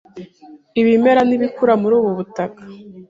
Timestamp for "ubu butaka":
1.99-2.61